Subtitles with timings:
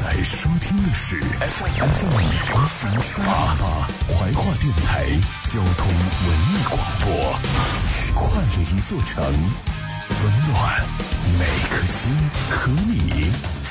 [0.00, 5.06] 在收听的是 FM 零四三八怀化电台
[5.42, 7.10] 交通文艺广播，
[8.14, 10.86] 跨越一座城，温暖
[11.36, 12.14] 每颗心，
[12.48, 13.57] 和你。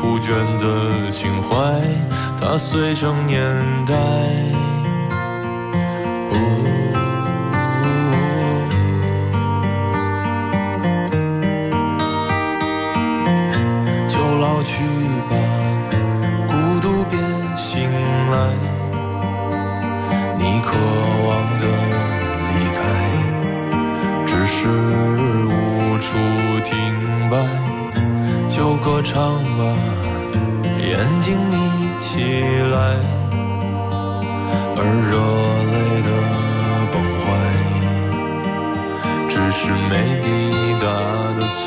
[0.00, 1.56] 枯卷的情怀，
[2.40, 3.44] 它碎成年
[3.84, 3.94] 代。
[14.06, 14.84] 就老去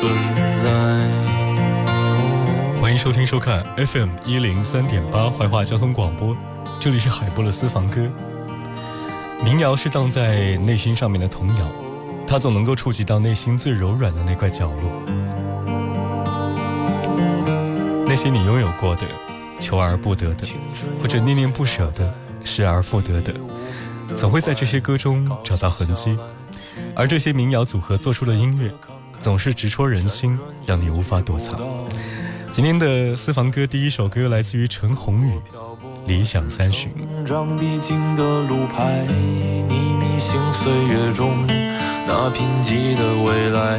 [0.02, 0.12] 存
[0.56, 0.64] 在。
[2.80, 6.36] 欢迎收听收看 FM 一零三点八怀化交通广播，
[6.80, 8.10] 这里是海波的私房歌。
[9.44, 11.68] 民谣是荡在内心上面的童谣，
[12.26, 14.82] 它总能够触及到内心最柔软的那块角落。
[18.04, 19.02] 那些你拥有过的、
[19.60, 20.48] 求而不得的，
[21.00, 22.12] 或者念念不舍的、
[22.42, 23.32] 失而复得的，
[24.16, 26.18] 总会在这些歌中找到痕迹。
[26.96, 28.70] 而这些民谣组合做出的音乐，
[29.22, 31.60] 总是直戳人心，让你无法躲藏。
[32.50, 35.30] 今天的私房歌第一首歌来自于陈鸿宇，
[36.08, 36.90] 《理想三旬》。
[37.56, 39.06] 必经的路牌，
[39.68, 41.46] 你迷信岁月中
[42.04, 43.78] 那贫瘠的未来，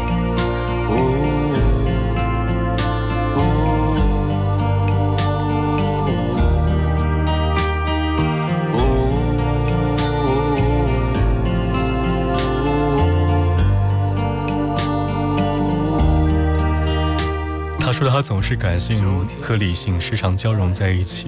[18.01, 21.27] 他说他总是感性和理性时常交融在一起，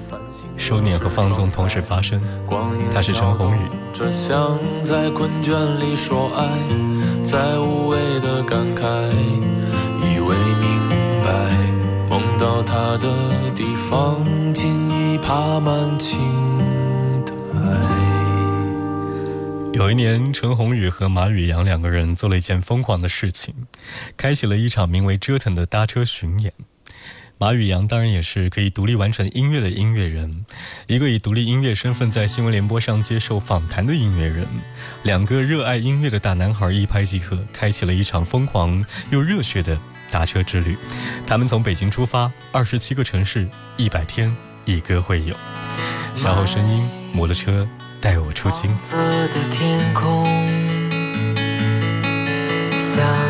[0.56, 2.20] 收敛和放纵同时发生。
[2.92, 3.60] 他是陈鸿宇。
[3.92, 6.48] 这像在困倦里说爱，
[7.22, 8.82] 在无谓的感慨，
[10.02, 10.88] 以为明
[11.22, 13.08] 白，梦到他的
[13.54, 14.16] 地方，
[14.52, 16.18] 竟已爬满青
[19.74, 23.66] 有一年，陈鸿宇和马宇阳两个人做了一件疯狂的事情，
[24.16, 26.52] 开启了一场名为“折腾”的搭车巡演。
[27.38, 30.46] 马宇阳当然也是可以独立完成音乐的音乐人，
[30.86, 34.46] 一个以独立音乐身份在新闻联播上接受访谈的音乐人，
[35.02, 38.80] 两个热爱音乐的大男孩一拍即合，开启了一场疯狂
[39.10, 39.76] 又热血的
[40.08, 40.78] 搭车之旅。
[41.26, 44.34] 他们从北京出发，二十七个城市，一百天，
[44.66, 45.34] 一歌会友。
[46.14, 47.68] 小后声音，摩托车
[48.04, 48.76] 带我出京。
[48.76, 48.98] 色
[49.28, 50.26] 的天空
[52.78, 53.23] 像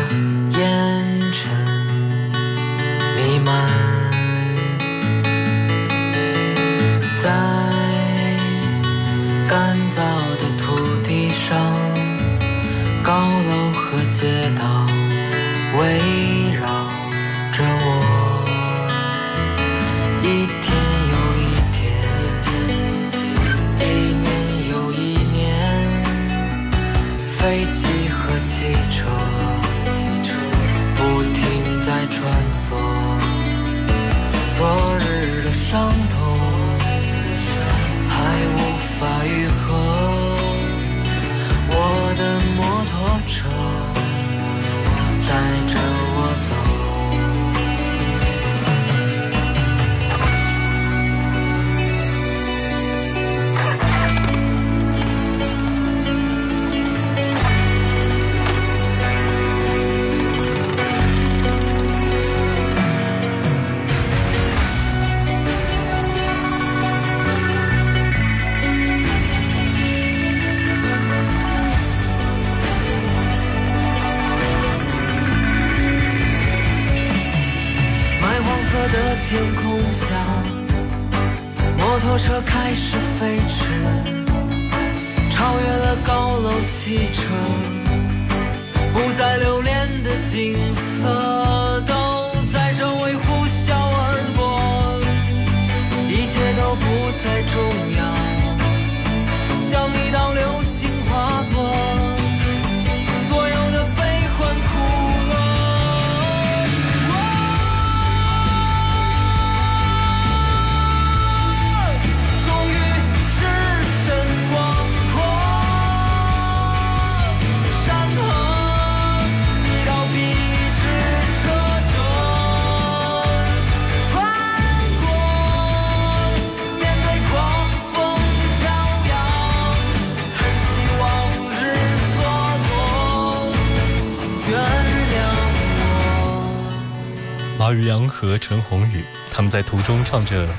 [138.37, 140.45] 陈鸿宇，他们在途中唱着《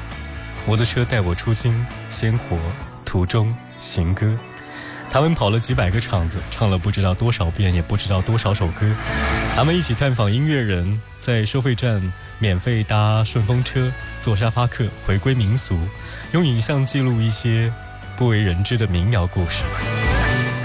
[0.67, 1.73] 摩托车带我出京》
[2.11, 2.57] 《鲜活》
[3.05, 4.27] 《途中行歌》，
[5.11, 8.87] 他们跑了几百个场子，唱了不知道多少遍，也不知道多少首歌。
[9.55, 13.91] 他们一起探访音乐人，在收费站免费搭顺风车，
[14.21, 15.79] 坐沙发客，回归民俗，
[16.33, 17.73] 用影像记录一些
[18.17, 19.63] 不为人知的民谣故事。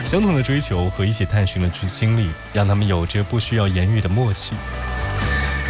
[0.03, 4.55] 相同的追求和一起探寻的经历，让他们有着不需要言语的默契。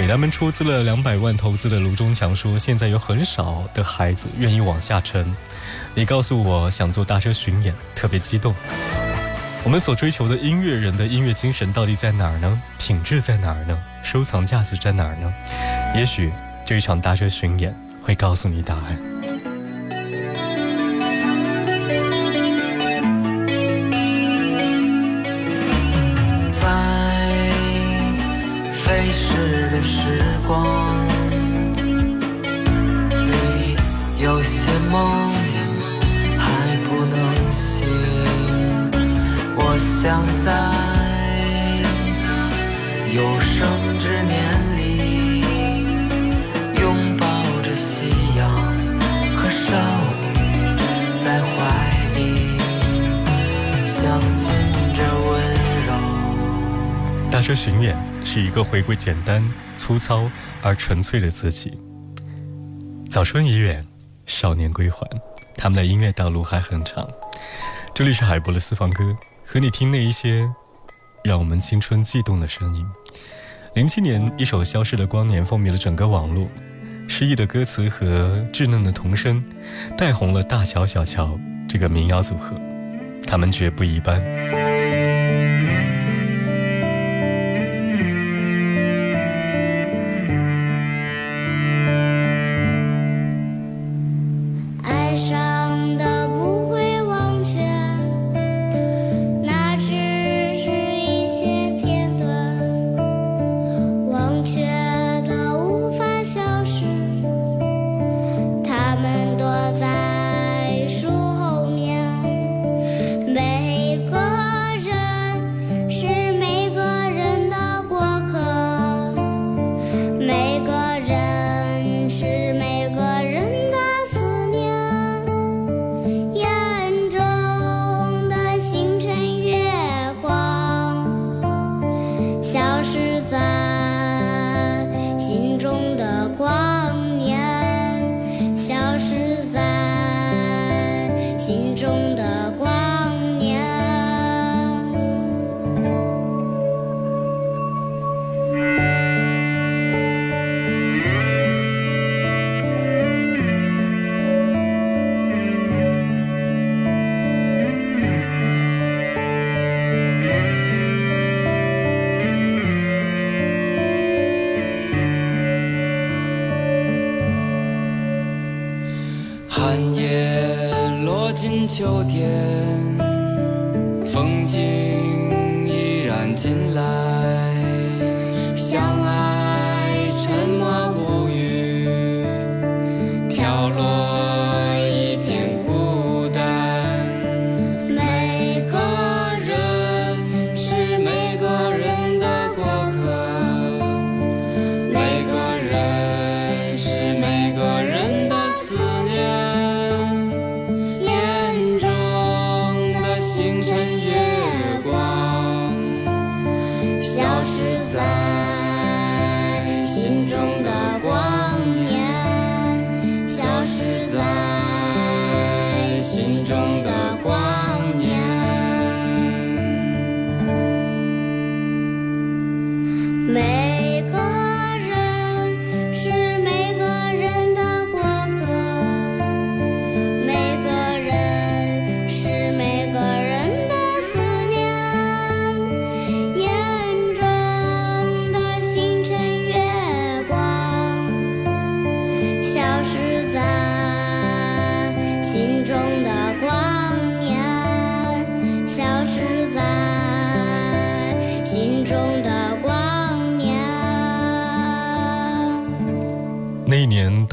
[0.02, 5.32] 给他们出资了两百万投资的卢中强说：“现在有很少的孩子愿意往下沉。
[5.94, 8.56] 你告诉我想做大车巡演，特别激动。
[9.64, 12.60] 我们所追求的音乐人的音乐精神到底在哪儿呢？
[12.80, 13.78] 品质在哪儿呢？
[14.02, 15.32] 收藏价值在哪儿呢？
[15.96, 16.34] 也许
[16.66, 17.72] 这一场大车巡演
[18.02, 19.00] 会告诉你答案。”
[34.92, 35.32] 梦
[36.38, 37.18] 还不能
[37.50, 37.88] 醒，
[39.56, 40.52] 我想在
[43.14, 44.36] 有生之年
[44.76, 45.42] 里
[46.82, 46.84] 拥
[47.18, 47.26] 抱
[47.64, 48.42] 着夕阳
[49.34, 49.72] 和少
[50.34, 50.40] 女
[51.24, 51.50] 在怀
[52.18, 52.20] 里，
[53.86, 54.52] 想尽
[54.94, 55.32] 着温
[55.88, 55.90] 柔。
[57.32, 59.42] 大车巡演是一个回归简单。
[59.78, 60.30] 粗糙
[60.62, 61.74] 而纯粹的自己。
[63.10, 63.84] 早春已远，
[64.26, 65.06] 少年归还，
[65.56, 67.08] 他们的音乐道路还很长。
[67.94, 70.50] 这里是海博的私房歌，和你听那一些
[71.24, 72.86] 让我们青春悸动的声音。
[73.74, 76.48] 零七年，一首《消失的光年》风靡了整个网络，
[77.08, 79.44] 诗意的歌词和稚嫩的童声，
[79.98, 81.38] 带红了大乔小乔
[81.68, 82.56] 这个民谣组合，
[83.26, 84.22] 他们绝不一般。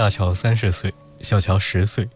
[0.08, 2.08] 大乔三十岁，小乔十岁，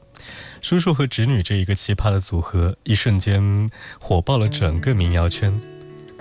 [0.63, 3.69] 叔叔和侄女这一个奇葩的组合，一瞬间
[4.01, 5.61] 火爆了整个民谣圈。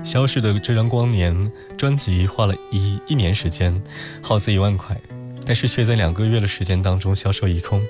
[0.03, 1.33] 消失的这张《光年》
[1.77, 3.81] 专辑花了一一年时间，
[4.21, 4.99] 耗资一万块，
[5.45, 7.81] 但是却在两个月的时间当中销售一空，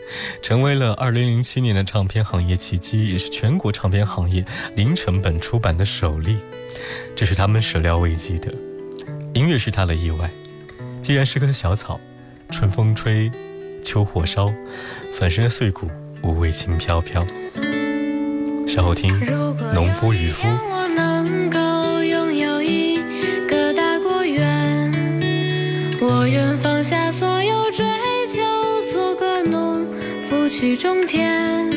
[0.44, 4.46] 成为了2007年的唱片行业奇迹，也是全国唱片行业
[4.76, 6.38] 零成本出版的首例。
[7.16, 8.54] 这是他们始料未及的。
[9.34, 10.30] 音乐是他的意外，
[11.02, 12.00] 既然是棵小草。
[12.54, 13.32] 春风吹，
[13.82, 14.54] 秋火烧，
[15.14, 15.88] 粉身碎骨，
[16.24, 17.26] 无味轻飘飘。
[18.68, 19.10] 稍后听
[19.74, 20.48] 《农夫渔夫》。
[20.70, 22.98] 我能够拥有一
[23.50, 24.92] 个大果园，
[26.00, 27.86] 我愿放下所有追
[28.30, 28.42] 求，
[28.92, 29.86] 做个农
[30.24, 31.71] 夫去种田。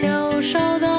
[0.00, 0.89] 小小的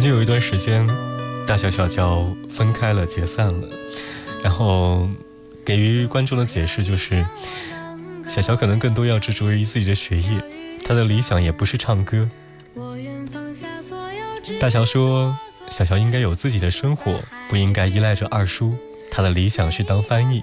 [0.00, 0.88] 曾经有一段时间，
[1.46, 3.68] 大乔小乔分开了，解散了，
[4.42, 5.06] 然后
[5.62, 7.22] 给予观众的解释就是，
[8.26, 10.42] 小乔可能更多要执着于自己的学业，
[10.86, 12.26] 他的理想也不是唱歌。
[14.58, 15.38] 大乔说，
[15.68, 18.74] 小乔应该有自己的生活，不应该依赖着二叔。
[19.12, 20.42] 他的理想是当翻译。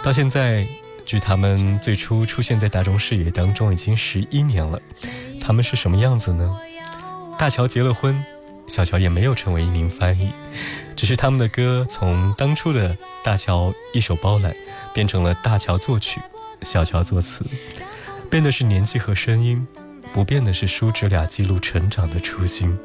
[0.00, 0.64] 到现在，
[1.04, 4.80] 距他们最初出现在大众视野当中已经十一年了，
[5.40, 6.56] 他们是什么样子呢？
[7.36, 8.22] 大乔结了婚，
[8.70, 10.30] 小乔也没有成为一名翻译，
[10.94, 14.54] 只是他们的歌从当初的大乔一手包揽，
[14.94, 16.20] 变成了大乔作曲，
[16.62, 17.44] 小乔作词，
[18.30, 19.66] 变的是年纪和声音，
[20.12, 22.78] 不变的是叔侄俩记录成长的初心。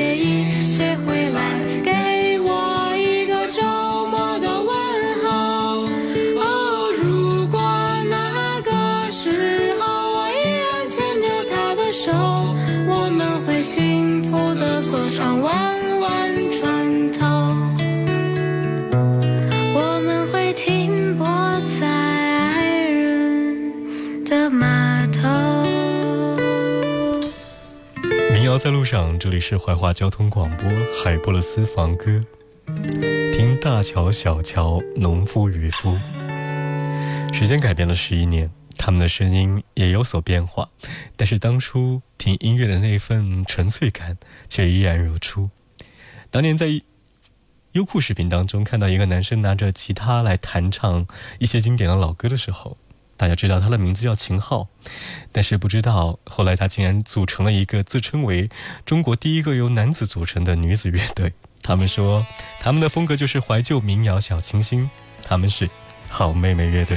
[0.00, 1.49] 写一写回来
[28.62, 30.68] 在路上，这里是怀化交通广播
[31.02, 32.20] 海波勒斯房歌。
[33.32, 35.98] 听大桥小桥，农夫渔夫。
[37.32, 40.68] 时间改变了十一年，他们的声音也有所变化，
[41.16, 45.48] 但是当初听音乐的那份纯粹感却依然如初。
[46.30, 46.82] 当年在
[47.72, 51.06] 优酷视频当中看到一个男生拿着吉他来弹唱
[51.38, 52.76] 一些经典的老歌的时候，
[53.20, 54.66] 大家知道他的名字叫秦昊，
[55.30, 58.48] 但是不知道后来他竟然组成了一个自称为
[58.86, 61.34] 中国第一个由男子组成的女子乐队。
[61.62, 62.24] 他们说，
[62.58, 64.88] 他们的风格就是怀旧民谣小清新，
[65.22, 65.68] 他们是
[66.08, 66.96] 好妹妹乐队。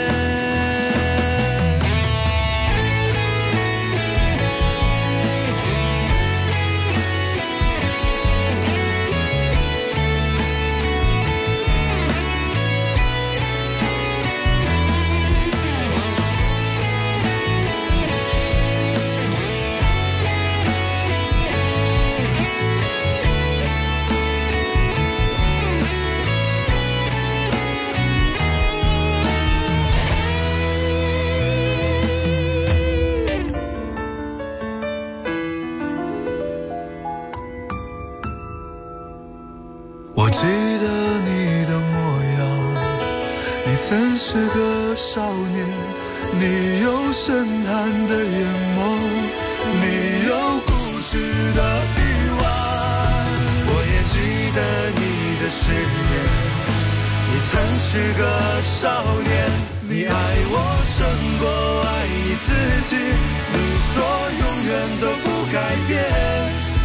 [65.91, 66.01] 变，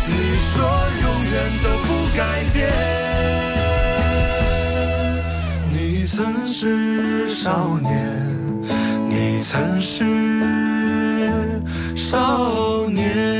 [0.08, 0.52] 你说
[1.02, 2.20] 永远都不改
[2.52, 2.56] 变。
[5.70, 7.92] 你曾是少年，
[9.08, 9.94] 你曾是
[11.94, 13.35] 少年。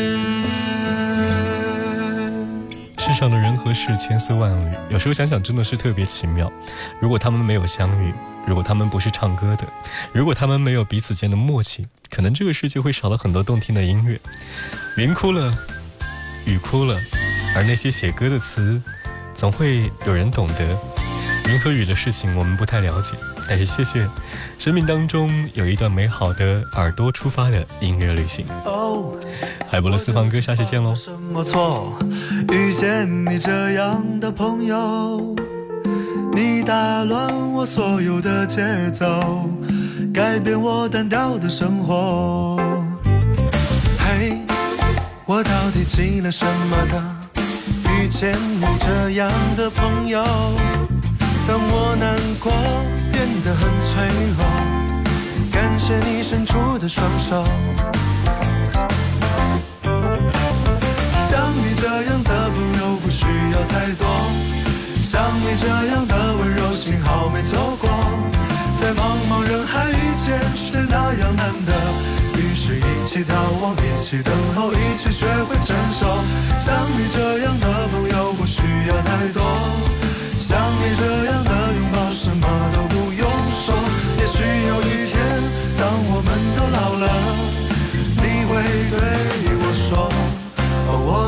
[3.16, 6.52] 上的人和事千丝万缕，有时候想想真的是特别奇妙。
[7.00, 8.12] 如果他们没有相遇，
[8.46, 9.66] 如果他们不是唱歌的，
[10.12, 14.20] 如果他们没有彼此间的默契，可能这个世界会少了很多动听的音乐。
[14.98, 15.50] 云哭了，
[16.44, 17.00] 雨哭了，
[17.56, 18.82] 而那些写歌的词，
[19.34, 20.78] 总会有人懂得。
[21.48, 23.14] 云和雨的事情我们不太了解，
[23.48, 24.06] 但是谢谢，
[24.58, 28.44] 生命当中有一段美好的耳朵出发的音乐旅行。
[28.64, 29.12] 哦
[29.68, 30.94] 海波的私房歌，下期见喽。
[30.94, 31.98] 什么错？
[32.52, 35.34] 遇见你这样的朋友，
[36.32, 39.48] 你打乱我所有的节奏，
[40.14, 42.56] 改变我单调的生活。
[43.98, 44.38] 嘿，
[45.26, 47.16] 我到底积了什么呢？
[47.90, 50.22] 遇见你这样的朋友，
[51.46, 52.52] 当我难过
[53.16, 54.44] 变得很脆弱，
[55.50, 57.42] 感谢你伸出的双手。
[61.26, 64.06] 像你这样的朋友不需要太多，
[65.00, 67.88] 像你这样的温柔，幸好没错过。
[68.78, 69.00] 在茫
[69.30, 71.72] 茫人海遇见是那样难得，
[72.38, 76.06] 于是一起逃亡，一起等候，一起学会承受。
[76.58, 79.42] 像你这样的朋友不需要太多，
[80.38, 82.95] 像你这样的拥抱什么都不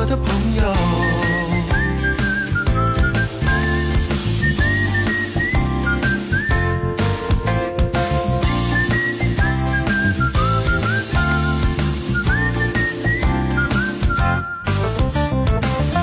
[0.09, 0.63] 的朋友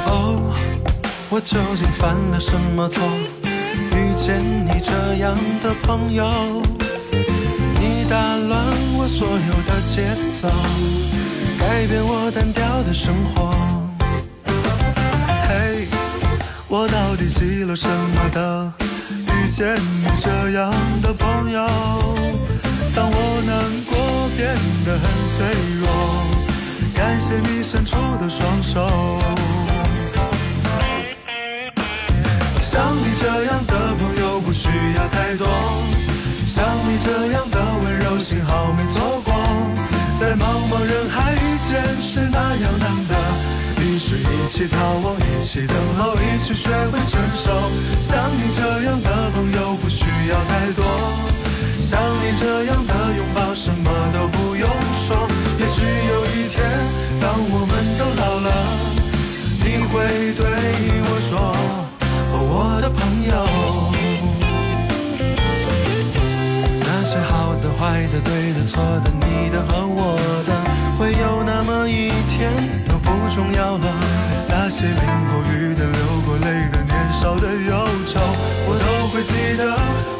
[0.05, 0.53] 哦
[1.31, 3.01] 我究竟犯了什么错？
[3.97, 6.61] 遇见你这样的朋友
[7.79, 8.63] 你打乱
[8.97, 10.47] 我所有的节奏
[11.59, 13.74] 改变我单调的生活。
[17.75, 18.71] 什么的？
[19.09, 21.67] 遇见你这样的朋友，
[22.95, 23.53] 当我难
[23.89, 25.03] 过变得很
[25.35, 25.45] 脆
[25.81, 25.85] 弱，
[26.95, 28.87] 感谢你伸出的双手。
[32.61, 35.47] 像你这样的朋友不需要太多，
[36.45, 39.33] 像你这样的温柔，幸好没错过。
[40.17, 43.15] 在茫茫人海遇见是那样难得，
[44.17, 47.51] 一起逃亡，一起等候，一起学会承受。
[48.01, 50.85] 像你这样的朋友不需要太多，
[51.81, 54.69] 像你这样的拥抱什么都不用
[55.07, 55.27] 说。
[55.59, 56.63] 也许有一天，
[57.21, 58.49] 当我们都老了，
[59.63, 59.93] 你会
[60.33, 60.43] 对
[61.09, 61.31] 我说。
[62.31, 62.99] 哦我的朋
[63.31, 63.33] 友，
[66.81, 70.49] 那些好的、坏的、对的、错的、你的和我的，
[73.25, 73.87] 不重要了。
[74.47, 78.19] 那些淋过雨的、流过泪的、年少的忧愁，
[78.67, 79.63] 我都会记得，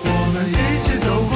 [0.03, 1.35] 我们一起走过。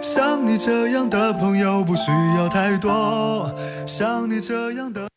[0.00, 3.54] 像你这样的朋友不需要太多，
[3.86, 5.11] 像你这样的。